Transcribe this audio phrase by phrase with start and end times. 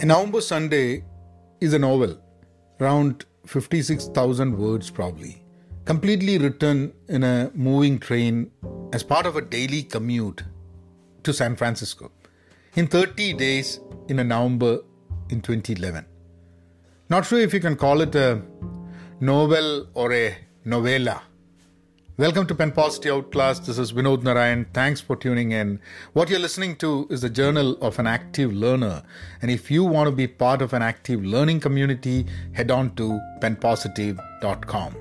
[0.00, 1.02] A November Sunday
[1.60, 2.16] is a novel,
[2.80, 5.44] around 56,000 words probably,
[5.86, 8.52] completely written in a moving train
[8.92, 10.44] as part of a daily commute
[11.24, 12.12] to San Francisco
[12.76, 14.82] in 30 days in a November
[15.30, 16.06] in 2011.
[17.08, 18.40] Not sure if you can call it a
[19.18, 21.24] novel or a novella
[22.18, 23.60] Welcome to Pen Positive Outclass.
[23.64, 24.66] This is Vinod Narayan.
[24.74, 25.78] Thanks for tuning in.
[26.14, 29.04] What you're listening to is the journal of an active learner.
[29.40, 33.20] And if you want to be part of an active learning community, head on to
[33.38, 34.96] penpositive.com.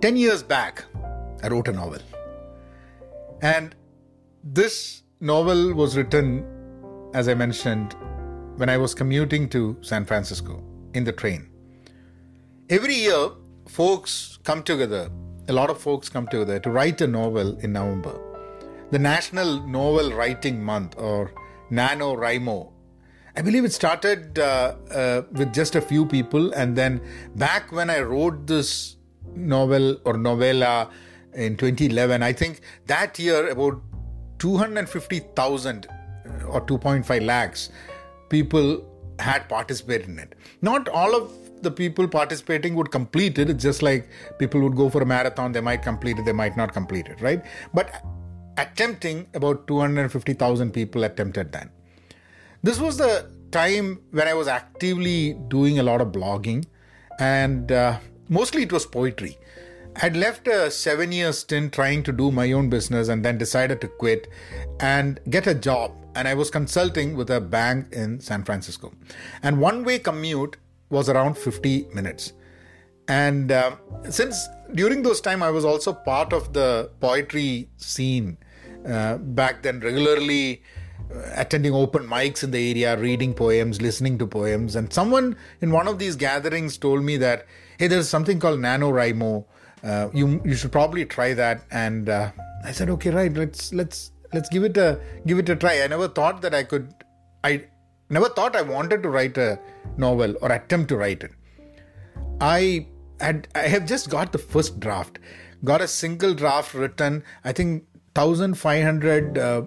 [0.00, 0.86] Ten years back,
[1.42, 2.00] I wrote a novel.
[3.42, 3.74] And
[4.42, 6.42] this novel was written,
[7.12, 7.96] as I mentioned,
[8.56, 10.64] when I was commuting to San Francisco
[10.94, 11.50] in the train.
[12.70, 13.28] Every year,
[13.68, 15.10] folks come together
[15.48, 18.18] a lot of folks come together to write a novel in November.
[18.90, 21.32] The National Novel Writing Month, or
[21.70, 22.70] NaNoWriMo.
[23.36, 27.00] I believe it started uh, uh, with just a few people, and then
[27.34, 28.96] back when I wrote this
[29.34, 30.90] novel or novella
[31.34, 33.82] in 2011, I think that year about
[34.38, 37.70] 250,000 uh, or 2.5 lakhs
[38.28, 38.84] people
[39.18, 40.34] had participated in it.
[40.62, 43.50] Not all of the people participating would complete it.
[43.50, 46.56] It's just like people would go for a marathon, they might complete it, they might
[46.56, 47.44] not complete it, right?
[47.72, 48.02] But
[48.56, 51.70] attempting, about 250,000 people attempted then.
[52.62, 56.66] This was the time when I was actively doing a lot of blogging,
[57.18, 59.38] and uh, mostly it was poetry.
[60.02, 63.80] I'd left a seven year stint trying to do my own business and then decided
[63.82, 64.26] to quit
[64.80, 65.92] and get a job.
[66.16, 68.92] And I was consulting with a bank in San Francisco.
[69.42, 70.56] And one way commute
[70.90, 72.32] was around 50 minutes.
[73.08, 73.76] And uh,
[74.08, 78.38] since during those time I was also part of the poetry scene
[78.86, 80.62] uh, back then, regularly
[81.14, 84.76] uh, attending open mics in the area, reading poems, listening to poems.
[84.76, 87.46] And someone in one of these gatherings told me that,
[87.78, 89.44] hey, there's something called NaNoWriMo.
[89.82, 91.62] Uh, you you should probably try that.
[91.70, 92.32] And uh,
[92.64, 95.82] I said, okay, right, let's let's let's give it a give it a try.
[95.82, 96.94] I never thought that I could.
[97.42, 97.64] I
[98.08, 99.58] never thought I wanted to write a
[99.96, 101.32] novel or attempt to write it.
[102.40, 102.88] I
[103.20, 105.18] had I have just got the first draft,
[105.64, 107.22] got a single draft written.
[107.44, 109.62] I think 1500 uh,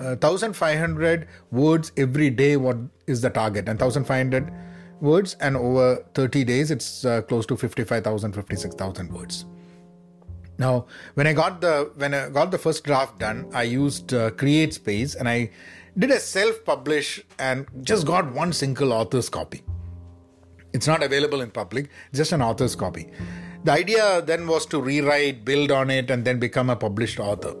[0.00, 2.76] uh, 1500 words every day what
[3.06, 4.52] is the target and 1500
[5.00, 9.44] words and over 30 days it's uh, close to 55000 56000 words
[10.64, 11.74] now when i got the
[12.04, 15.38] when i got the first draft done i used uh, CreateSpace and i
[15.98, 19.62] did a self publish and just got one single author's copy.
[20.72, 23.10] It's not available in public, just an author's copy.
[23.64, 27.54] The idea then was to rewrite, build on it, and then become a published author.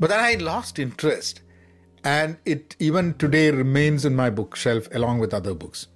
[0.00, 1.40] But then I lost interest,
[2.02, 5.86] and it even today remains in my bookshelf along with other books.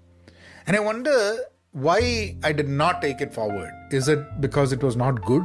[0.66, 1.38] And I wonder
[1.72, 3.72] why I did not take it forward.
[3.90, 5.42] Is it because it was not good,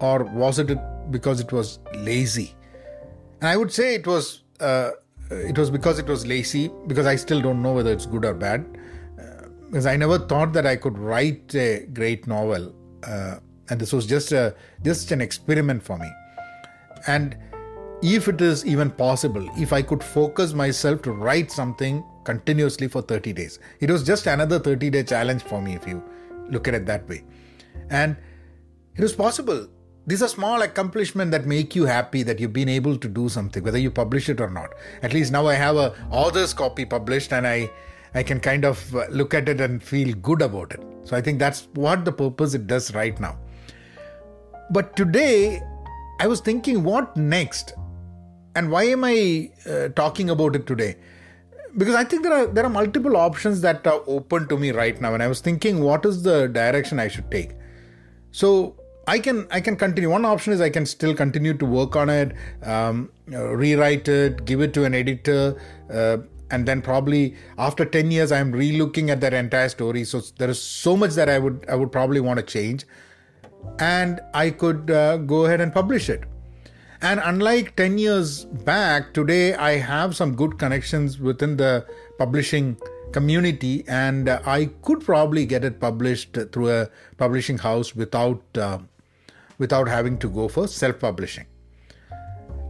[0.00, 0.78] or was it
[1.10, 2.54] because it was lazy?
[3.40, 4.90] And I would say it was uh,
[5.30, 8.34] it was because it was lazy because i still don't know whether it's good or
[8.34, 8.66] bad.
[9.18, 13.36] Uh, because i never thought that i could write a great novel uh,
[13.68, 16.10] and this was just a just an experiment for me.
[17.06, 17.36] And
[18.02, 23.02] if it is even possible if i could focus myself to write something continuously for
[23.02, 26.02] 30 days it was just another 30 day challenge for me if you
[26.48, 27.24] look at it that way.
[27.90, 28.16] And
[28.94, 29.68] it was possible
[30.08, 33.62] these are small accomplishments that make you happy that you've been able to do something
[33.62, 34.74] whether you publish it or not.
[35.02, 37.70] At least now i have a author's copy published and i
[38.14, 40.80] i can kind of uh, look at it and feel good about it.
[41.04, 43.36] So i think that's what the purpose it does right now.
[44.70, 45.60] But today
[46.20, 47.74] i was thinking what next?
[48.56, 50.96] And why am i uh, talking about it today?
[51.76, 55.06] Because i think there are there are multiple options that are open to me right
[55.06, 55.12] now.
[55.12, 57.56] And i was thinking what is the direction i should take?
[58.30, 58.52] So
[59.08, 60.10] I can I can continue.
[60.10, 62.32] One option is I can still continue to work on it,
[62.62, 65.58] um, rewrite it, give it to an editor,
[65.90, 66.18] uh,
[66.50, 70.04] and then probably after ten years I'm relooking at that entire story.
[70.04, 72.84] So there is so much that I would I would probably want to change,
[73.78, 76.24] and I could uh, go ahead and publish it.
[77.00, 81.86] And unlike 10 years back, today I have some good connections within the
[82.18, 82.76] publishing
[83.12, 88.78] community, and uh, I could probably get it published through a publishing house without uh,
[89.58, 91.46] without having to go for self publishing.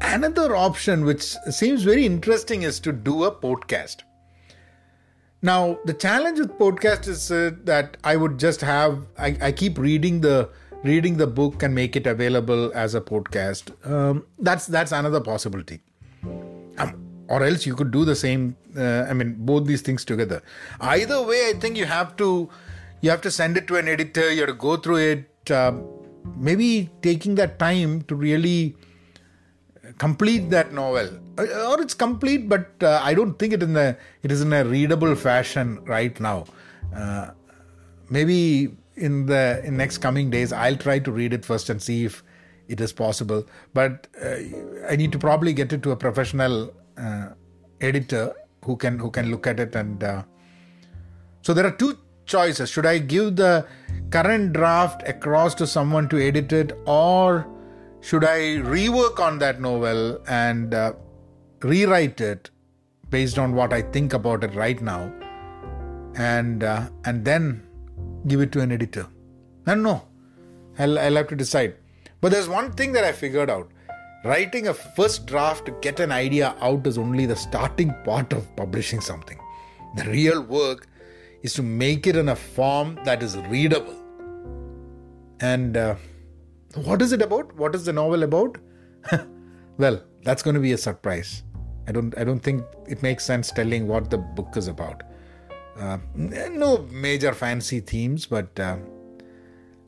[0.01, 4.03] Another option, which seems very interesting, is to do a podcast.
[5.43, 9.79] Now, the challenge with podcast is uh, that I would just have I, I, keep
[9.79, 10.49] reading the
[10.83, 13.71] reading the book and make it available as a podcast.
[13.89, 15.81] Um, that's that's another possibility.
[16.25, 20.43] Um, or else you could do the same uh, I mean, both these things together.
[20.81, 22.49] Either way, I think you have to
[23.01, 24.33] you have to send it to an editor.
[24.33, 25.51] You have to go through it.
[25.51, 25.73] Uh,
[26.37, 28.77] maybe taking that time to really
[29.99, 31.09] complete that novel,
[31.39, 34.53] uh, or it's complete, but uh, I don't think it in the it is in
[34.53, 36.47] a readable fashion right now.
[36.95, 37.31] Uh,
[38.11, 42.05] maybe in the in next coming days, I'll try to read it first and see
[42.05, 42.23] if
[42.69, 43.47] it is possible.
[43.73, 44.37] But uh,
[44.89, 47.29] I need to probably get it to a professional uh,
[47.81, 48.35] editor
[48.65, 50.03] who can who can look at it and.
[50.03, 50.23] Uh,
[51.43, 51.97] so there are two
[52.27, 52.69] choices.
[52.69, 53.67] Should I give the
[54.11, 57.47] current draft across to someone to edit it, or
[58.01, 60.93] should I rework on that novel and uh,
[61.61, 62.51] rewrite it
[63.11, 65.13] based on what I think about it right now,
[66.17, 67.67] and uh, and then
[68.27, 69.07] give it to an editor?
[69.67, 70.05] I don't know.
[70.79, 71.77] I'll, I'll have to decide.
[72.21, 73.71] But there's one thing that I figured out.
[74.25, 78.55] Writing a first draft to get an idea out is only the starting part of
[78.57, 79.39] publishing something.
[79.97, 80.89] The real work
[81.43, 83.95] is to make it in a form that is readable.
[85.41, 85.95] And uh,
[86.75, 87.55] what is it about?
[87.57, 88.59] What is the novel about?
[89.79, 91.43] well, that's going to be a surprise.
[91.87, 92.17] I don't.
[92.19, 95.05] I don't think it makes sense telling what the book is about.
[95.79, 98.77] Uh, no major fancy themes, but uh,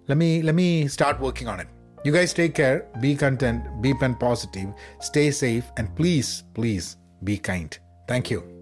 [0.08, 1.68] let me let me start working on it.
[2.04, 7.36] You guys take care, be content, be pen positive, stay safe, and please, please be
[7.36, 7.78] kind.
[8.08, 8.59] Thank you.